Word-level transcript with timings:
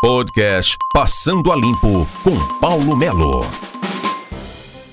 Podcast 0.00 0.76
Passando 0.92 1.50
a 1.50 1.56
Limpo 1.56 2.06
com 2.22 2.36
Paulo 2.60 2.94
Melo. 2.94 3.46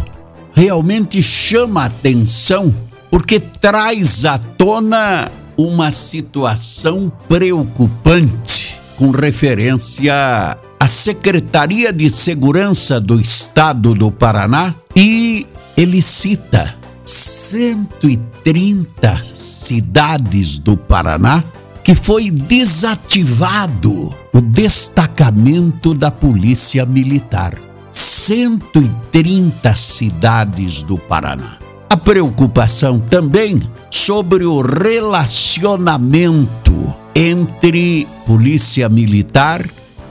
realmente 0.54 1.20
chama 1.20 1.82
a 1.82 1.86
atenção 1.86 2.72
porque 3.10 3.40
traz 3.40 4.24
à 4.24 4.38
tona 4.38 5.28
uma 5.56 5.90
situação 5.90 7.12
preocupante 7.28 8.80
com 8.96 9.10
referência 9.10 10.56
à 10.78 10.88
Secretaria 10.88 11.92
de 11.92 12.08
Segurança 12.10 13.00
do 13.00 13.20
Estado 13.20 13.94
do 13.94 14.10
Paraná 14.10 14.74
e 14.94 15.46
ele 15.76 16.02
cita 16.02 16.74
130 17.04 19.22
cidades 19.22 20.58
do 20.58 20.76
Paraná 20.76 21.42
que 21.82 21.94
foi 21.94 22.30
desativado 22.30 24.14
o 24.32 24.40
destacamento 24.40 25.92
da 25.92 26.10
Polícia 26.10 26.86
Militar. 26.86 27.54
130 27.92 29.76
cidades 29.76 30.82
do 30.82 30.98
Paraná. 30.98 31.58
A 31.88 31.96
preocupação 31.96 32.98
também 32.98 33.62
sobre 33.94 34.44
o 34.44 34.60
relacionamento 34.60 36.94
entre 37.14 38.08
Polícia 38.26 38.88
Militar 38.88 39.64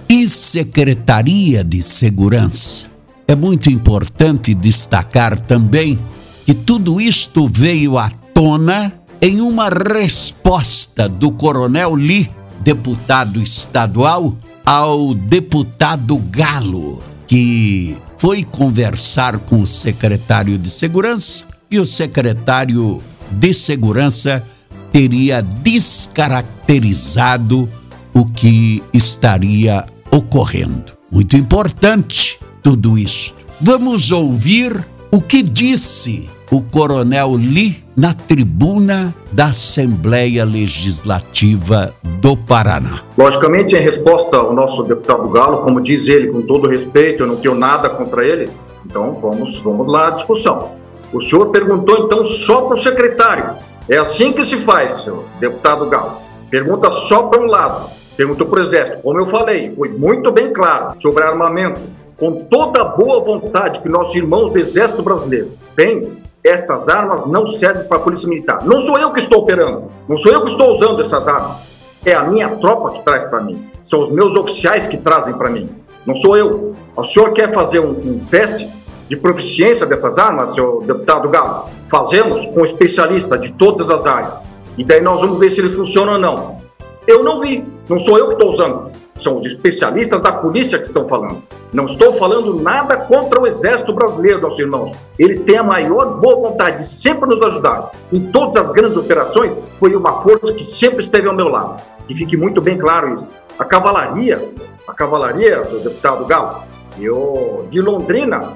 e 0.08 0.26
Secretaria 0.26 1.66
de 1.66 1.84
Segurança. 1.84 2.86
É 3.28 3.36
muito 3.36 3.70
importante 3.70 4.54
destacar 4.54 5.38
também 5.38 6.00
que 6.46 6.54
tudo 6.54 7.02
isto 7.02 7.46
veio 7.46 7.98
à 7.98 8.10
tona 8.34 8.94
em 9.22 9.42
uma 9.42 9.68
resposta 9.68 11.10
do 11.10 11.34
Coronel 11.34 11.94
Lee, 11.94 12.32
deputado 12.62 13.42
estadual, 13.42 14.38
ao 14.66 15.14
deputado 15.14 16.18
Galo, 16.32 17.04
que 17.28 17.98
foi 18.18 18.46
conversar 18.46 19.40
com 19.40 19.62
o 19.62 19.68
secretário 19.68 20.58
de 20.58 20.70
Segurança 20.70 21.44
e 21.70 21.80
o 21.80 21.86
secretário 21.86 23.02
de 23.34 23.54
Segurança 23.54 24.44
teria 24.92 25.42
descaracterizado 25.42 27.70
o 28.14 28.26
que 28.26 28.84
estaria 28.94 29.86
ocorrendo. 30.12 30.94
Muito 31.12 31.36
importante 31.36 32.40
tudo 32.62 32.98
isso. 32.98 33.34
Vamos 33.60 34.12
ouvir 34.12 34.86
o 35.12 35.20
que 35.22 35.42
disse 35.42 36.30
o 36.52 36.62
Coronel 36.62 37.34
Lee 37.36 37.84
na 37.96 38.14
tribuna 38.14 39.16
da 39.32 39.46
Assembleia 39.46 40.46
Legislativa 40.46 41.96
do 42.20 42.38
Paraná. 42.38 43.02
Logicamente, 43.18 43.76
em 43.76 43.82
resposta 43.82 44.38
ao 44.38 44.54
nosso 44.54 44.84
deputado 44.84 45.28
Galo, 45.30 45.64
como 45.64 45.82
diz 45.82 46.08
ele, 46.08 46.28
com 46.28 46.44
todo 46.44 46.68
respeito, 46.68 47.24
eu 47.24 47.28
não 47.28 47.38
tenho 47.38 47.56
nada 47.56 47.90
contra 47.90 48.24
ele, 48.26 48.50
então 48.86 49.18
vamos, 49.22 49.60
vamos 49.62 49.88
lá 49.88 50.10
à 50.10 50.12
discussão. 50.12 50.83
O 51.14 51.24
senhor 51.24 51.52
perguntou 51.52 52.06
então 52.06 52.26
só 52.26 52.62
para 52.62 52.78
o 52.78 52.82
secretário. 52.82 53.52
É 53.90 53.98
assim 53.98 54.32
que 54.32 54.44
se 54.44 54.58
faz, 54.64 55.04
senhor 55.04 55.24
deputado 55.40 55.86
Galo. 55.86 56.18
Pergunta 56.50 56.92
só 56.92 57.24
para 57.24 57.42
um 57.42 57.46
lado. 57.46 57.90
Perguntou 58.16 58.48
para 58.48 58.62
o 58.62 58.64
Exército. 58.64 59.02
Como 59.02 59.20
eu 59.20 59.28
falei, 59.28 59.74
foi 59.76 59.90
muito 59.90 60.32
bem 60.32 60.52
claro 60.52 61.00
sobre 61.02 61.24
armamento. 61.24 61.82
Com 62.18 62.36
toda 62.46 62.82
a 62.82 62.86
boa 62.86 63.24
vontade 63.24 63.80
que 63.80 63.90
nossos 63.90 64.16
irmãos 64.16 64.52
do 64.52 64.60
Exército 64.60 65.02
Brasileiro 65.02 65.52
têm, 65.76 66.12
estas 66.44 66.88
armas 66.88 67.26
não 67.26 67.52
servem 67.54 67.88
para 67.88 67.98
a 67.98 68.02
Polícia 68.02 68.28
Militar. 68.28 68.64
Não 68.66 68.82
sou 68.82 68.98
eu 69.00 69.12
que 69.12 69.22
estou 69.22 69.42
operando. 69.42 69.86
Não 70.08 70.18
sou 70.18 70.32
eu 70.32 70.42
que 70.42 70.52
estou 70.52 70.76
usando 70.76 71.02
essas 71.02 71.28
armas. 71.28 71.74
É 72.06 72.14
a 72.14 72.24
minha 72.24 72.50
tropa 72.50 72.92
que 72.92 73.04
traz 73.04 73.24
para 73.30 73.42
mim. 73.42 73.68
São 73.84 74.04
os 74.04 74.12
meus 74.12 74.38
oficiais 74.38 74.88
que 74.88 74.98
trazem 74.98 75.34
para 75.34 75.50
mim. 75.50 75.68
Não 76.06 76.18
sou 76.18 76.38
eu. 76.38 76.76
O 76.96 77.04
senhor 77.06 77.32
quer 77.34 77.54
fazer 77.54 77.80
um, 77.80 77.92
um 77.92 78.20
teste? 78.30 78.70
De 79.08 79.16
proficiência 79.16 79.86
dessas 79.86 80.18
armas, 80.18 80.54
senhor 80.56 80.84
deputado 80.84 81.30
Galo? 81.30 81.70
Fazemos 81.90 82.54
com 82.54 82.66
especialistas 82.66 83.40
de 83.42 83.52
todas 83.54 83.90
as 83.90 84.08
áreas. 84.08 84.52
E 84.78 84.84
daí 84.84 85.02
nós 85.02 85.22
vamos 85.22 85.40
ver 85.40 85.52
se 85.52 85.62
ele 85.62 85.70
funciona 85.70 86.14
ou 86.14 86.20
não. 86.20 86.58
Eu 87.06 87.22
não 87.22 87.40
vi, 87.40 87.64
não 87.90 88.00
sou 88.00 88.18
eu 88.18 88.28
que 88.28 88.34
estou 88.34 88.54
usando. 88.54 88.92
São 89.22 89.36
os 89.36 89.46
especialistas 89.46 90.22
da 90.22 90.32
polícia 90.32 90.80
que 90.80 90.86
estão 90.86 91.08
falando. 91.08 91.44
Não 91.72 91.86
estou 91.86 92.14
falando 92.14 92.62
nada 92.62 92.98
contra 92.98 93.40
o 93.40 93.48
Exército 93.48 93.94
Brasileiro, 93.94 94.42
nossos 94.42 94.60
irmãos. 94.60 94.96
Eles 95.18 95.40
têm 95.42 95.58
a 95.58 95.64
maior 95.64 96.20
boa 96.20 96.50
vontade 96.50 96.80
de 96.80 96.88
sempre 96.88 97.30
nos 97.30 97.42
ajudar. 97.42 97.92
Em 98.12 98.20
todas 98.32 98.68
as 98.68 98.74
grandes 98.74 98.98
operações, 98.98 99.56
foi 99.80 99.96
uma 99.96 100.22
força 100.22 100.54
que 100.54 100.66
sempre 100.66 101.04
esteve 101.04 101.28
ao 101.28 101.36
meu 101.36 101.48
lado. 101.48 101.82
E 102.10 102.16
fique 102.16 102.36
muito 102.36 102.62
bem 102.62 102.78
claro 102.78 103.14
isso. 103.14 103.28
A 103.58 103.64
cavalaria, 103.64 104.42
a 104.88 104.94
cavalaria, 104.94 105.62
do 105.62 105.80
deputado 105.80 106.26
Galo, 106.26 106.64
eu, 107.00 107.68
de 107.72 107.82
Londrina, 107.82 108.54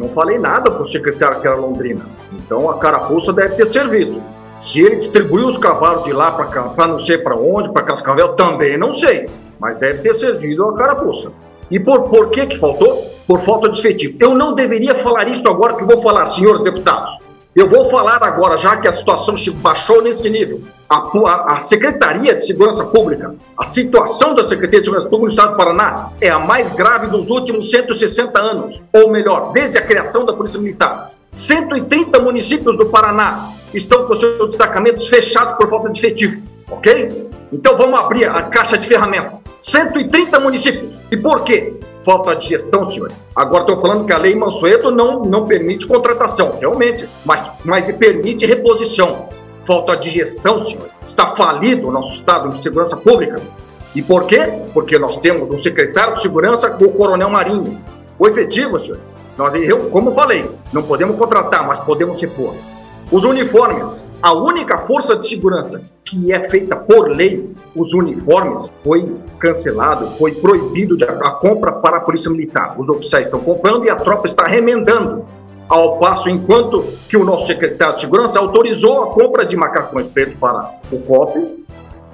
não 0.00 0.08
falei 0.08 0.38
nada 0.38 0.70
para 0.70 0.82
o 0.82 0.90
secretário 0.90 1.40
que 1.40 1.46
era 1.46 1.56
Londrina. 1.56 2.06
Então 2.32 2.70
a 2.70 2.78
carapuça 2.78 3.32
deve 3.34 3.54
ter 3.54 3.66
servido. 3.66 4.20
Se 4.56 4.80
ele 4.80 4.96
distribuiu 4.96 5.48
os 5.48 5.58
cavalos 5.58 6.04
de 6.04 6.12
lá 6.12 6.32
para 6.32 6.86
não 6.86 7.00
sei 7.04 7.18
para 7.18 7.36
onde, 7.36 7.70
para 7.72 7.84
Cascavel, 7.84 8.34
também 8.34 8.78
não 8.78 8.94
sei. 8.94 9.28
Mas 9.58 9.78
deve 9.78 9.98
ter 9.98 10.14
servido 10.14 10.64
a 10.70 10.74
carapuça. 10.74 11.30
E 11.70 11.78
por, 11.78 12.08
por 12.08 12.30
que 12.30 12.46
que 12.46 12.58
faltou? 12.58 13.10
Por 13.26 13.40
falta 13.42 13.68
de 13.68 13.78
efetivo. 13.78 14.16
Eu 14.18 14.34
não 14.34 14.54
deveria 14.54 14.94
falar 15.02 15.28
isso 15.28 15.42
agora 15.46 15.76
que 15.76 15.84
vou 15.84 16.02
falar, 16.02 16.30
senhores 16.30 16.64
deputados. 16.64 17.19
Eu 17.54 17.68
vou 17.68 17.90
falar 17.90 18.22
agora, 18.22 18.56
já 18.56 18.76
que 18.76 18.86
a 18.86 18.92
situação 18.92 19.34
baixou 19.56 20.00
nesse 20.02 20.30
nível. 20.30 20.60
A, 20.88 20.98
a, 20.98 21.56
a, 21.56 21.60
Secretaria 21.62 22.34
de 22.34 22.46
Segurança 22.46 22.84
Pública, 22.84 23.34
a 23.58 23.68
situação 23.70 24.34
da 24.34 24.46
Secretaria 24.48 24.80
de 24.80 24.86
Segurança 24.86 25.08
Pública 25.08 25.26
no 25.26 25.32
Estado 25.32 25.50
do 25.52 25.56
Paraná 25.56 26.10
é 26.20 26.28
a 26.28 26.38
mais 26.38 26.68
grave 26.74 27.08
dos 27.08 27.28
últimos 27.28 27.70
160 27.70 28.40
anos, 28.40 28.80
ou 28.92 29.10
melhor, 29.10 29.52
desde 29.52 29.78
a 29.78 29.82
criação 29.82 30.24
da 30.24 30.32
Polícia 30.32 30.60
Militar. 30.60 31.10
130 31.32 32.20
municípios 32.20 32.76
do 32.76 32.86
Paraná 32.86 33.50
estão 33.74 34.06
com 34.06 34.18
seus 34.18 34.50
destacamentos 34.50 35.08
fechados 35.08 35.56
por 35.56 35.68
falta 35.68 35.90
de 35.90 35.98
efetivo, 35.98 36.42
ok? 36.70 37.30
Então 37.52 37.76
vamos 37.76 37.98
abrir 37.98 38.28
a 38.28 38.42
caixa 38.42 38.78
de 38.78 38.86
ferramentas. 38.86 39.40
130 39.62 40.38
municípios. 40.38 40.90
E 41.10 41.16
por 41.16 41.44
quê? 41.44 41.74
Falta 42.04 42.34
de 42.34 42.48
gestão, 42.48 42.88
senhores. 42.88 43.16
Agora 43.34 43.62
estou 43.62 43.80
falando 43.80 44.04
que 44.04 44.12
a 44.12 44.18
lei 44.18 44.34
Mansueto 44.34 44.90
não, 44.90 45.22
não 45.22 45.44
permite 45.46 45.86
contratação, 45.86 46.50
realmente, 46.58 47.08
mas, 47.24 47.50
mas 47.64 47.90
permite 47.92 48.46
reposição. 48.46 49.28
Falta 49.66 49.96
de 49.96 50.10
gestão, 50.10 50.66
senhores. 50.66 50.92
Está 51.06 51.34
falido 51.36 51.88
o 51.88 51.92
nosso 51.92 52.14
Estado 52.14 52.48
de 52.50 52.62
Segurança 52.62 52.96
Pública. 52.96 53.40
E 53.94 54.02
por 54.02 54.24
quê? 54.24 54.48
Porque 54.72 54.98
nós 54.98 55.16
temos 55.16 55.50
um 55.50 55.62
secretário 55.62 56.16
de 56.16 56.22
Segurança 56.22 56.70
com 56.70 56.84
o 56.84 56.92
Coronel 56.92 57.28
Marinho. 57.28 57.80
O 58.18 58.26
efetivo, 58.28 58.78
senhores. 58.80 59.02
Nós, 59.36 59.54
eu, 59.54 59.90
como 59.90 60.14
falei, 60.14 60.48
não 60.72 60.82
podemos 60.82 61.16
contratar, 61.16 61.66
mas 61.66 61.80
podemos 61.80 62.20
repor. 62.20 62.54
Os 63.10 63.24
uniformes. 63.24 64.02
A 64.22 64.34
única 64.34 64.78
força 64.86 65.16
de 65.16 65.28
segurança 65.28 65.80
que 66.04 66.32
é 66.32 66.48
feita 66.48 66.76
por 66.76 67.08
lei, 67.08 67.54
os 67.74 67.92
uniformes, 67.94 68.68
foi 68.84 69.14
cancelado, 69.38 70.08
foi 70.18 70.32
proibido 70.32 70.96
a 71.04 71.30
compra 71.30 71.72
para 71.72 71.96
a 71.96 72.00
Polícia 72.00 72.30
Militar. 72.30 72.74
Os 72.78 72.86
oficiais 72.88 73.26
estão 73.26 73.40
comprando 73.40 73.86
e 73.86 73.90
a 73.90 73.96
tropa 73.96 74.28
está 74.28 74.44
remendando. 74.44 75.24
Ao 75.66 75.98
passo, 75.98 76.28
enquanto 76.28 76.82
que 77.08 77.16
o 77.16 77.24
nosso 77.24 77.46
secretário 77.46 77.94
de 77.94 78.00
Segurança 78.02 78.38
autorizou 78.38 79.04
a 79.04 79.06
compra 79.06 79.46
de 79.46 79.56
macacões 79.56 80.06
pretos 80.08 80.34
para 80.34 80.74
o 80.90 80.98
COP, 80.98 81.64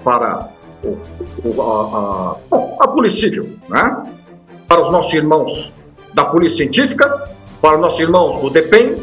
para 0.04 0.50
o, 0.84 0.96
o, 1.42 1.62
a, 1.62 2.36
a, 2.52 2.84
a 2.84 2.88
Polícia 2.88 3.18
Civil, 3.18 3.56
né? 3.68 4.02
para 4.68 4.82
os 4.82 4.92
nossos 4.92 5.12
irmãos 5.14 5.72
da 6.12 6.24
Polícia 6.26 6.58
Científica, 6.58 7.30
para 7.60 7.76
os 7.76 7.80
nossos 7.80 7.98
irmãos 7.98 8.40
do 8.42 8.50
DEPEN, 8.50 8.94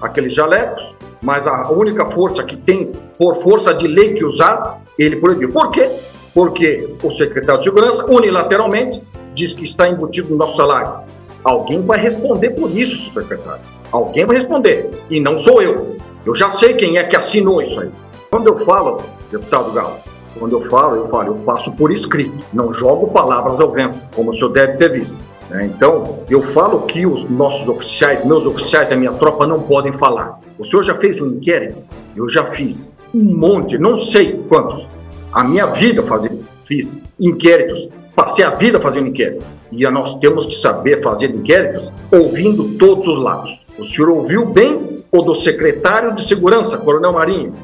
aqueles 0.00 0.34
jalecos, 0.34 0.99
mas 1.22 1.46
a 1.46 1.70
única 1.70 2.06
força 2.06 2.42
que 2.42 2.56
tem, 2.56 2.92
por 3.18 3.42
força 3.42 3.74
de 3.74 3.86
lei 3.86 4.14
que 4.14 4.24
usar, 4.24 4.80
ele 4.98 5.16
proibiu. 5.16 5.50
Por 5.50 5.70
quê? 5.70 5.90
Porque 6.34 6.94
o 7.02 7.10
secretário 7.12 7.60
de 7.60 7.68
Segurança, 7.68 8.04
unilateralmente, 8.06 9.02
diz 9.34 9.52
que 9.52 9.64
está 9.64 9.88
embutido 9.88 10.30
no 10.30 10.36
nosso 10.36 10.56
salário. 10.56 11.04
Alguém 11.42 11.82
vai 11.82 11.98
responder 11.98 12.50
por 12.50 12.70
isso, 12.76 13.12
secretário. 13.12 13.62
Alguém 13.90 14.26
vai 14.26 14.38
responder. 14.38 14.90
E 15.10 15.20
não 15.20 15.42
sou 15.42 15.62
eu. 15.62 15.96
Eu 16.24 16.34
já 16.34 16.50
sei 16.52 16.74
quem 16.74 16.98
é 16.98 17.04
que 17.04 17.16
assinou 17.16 17.62
isso 17.62 17.80
aí. 17.80 17.90
Quando 18.30 18.48
eu 18.48 18.64
falo, 18.64 19.02
deputado 19.30 19.72
Galo, 19.72 19.96
quando 20.38 20.52
eu 20.52 20.70
falo, 20.70 20.96
eu 20.96 21.08
falo, 21.08 21.28
eu 21.28 21.36
faço 21.44 21.72
por 21.72 21.90
escrito. 21.90 22.34
Não 22.52 22.72
jogo 22.72 23.10
palavras 23.10 23.58
ao 23.60 23.70
vento, 23.70 23.98
como 24.14 24.30
o 24.30 24.34
senhor 24.34 24.50
deve 24.50 24.74
ter 24.74 24.92
visto. 24.92 25.16
Né? 25.50 25.66
Então, 25.66 26.20
eu 26.30 26.40
falo 26.54 26.82
que 26.82 27.04
os 27.04 27.28
nossos 27.28 27.68
oficiais, 27.68 28.24
meus 28.24 28.46
oficiais, 28.46 28.90
a 28.92 28.96
minha 28.96 29.12
tropa 29.12 29.46
não 29.46 29.60
podem 29.62 29.92
falar. 29.98 30.40
O 30.58 30.64
senhor 30.64 30.82
já 30.84 30.94
fez 30.94 31.20
um 31.20 31.26
inquérito? 31.26 31.76
Eu 32.16 32.28
já 32.28 32.52
fiz 32.52 32.94
um 33.12 33.36
monte, 33.36 33.76
não 33.76 34.00
sei 34.00 34.40
quantos. 34.48 34.86
a 35.32 35.44
minha 35.44 35.66
vida 35.66 36.02
fazendo, 36.02 36.44
fiz 36.66 36.98
inquéritos, 37.18 37.88
passei 38.14 38.44
a 38.44 38.50
vida 38.50 38.80
fazendo 38.80 39.08
inquéritos. 39.08 39.46
E 39.70 39.88
nós 39.90 40.18
temos 40.20 40.46
que 40.46 40.56
saber 40.56 41.02
fazer 41.02 41.30
inquéritos 41.30 41.90
ouvindo 42.10 42.76
todos 42.78 43.06
os 43.06 43.22
lados. 43.22 43.58
O 43.78 43.84
senhor 43.84 44.10
ouviu 44.10 44.46
bem 44.46 45.02
o 45.10 45.22
do 45.22 45.40
secretário 45.40 46.14
de 46.14 46.26
Segurança, 46.28 46.78
Coronel 46.78 47.12
Marinho? 47.12 47.54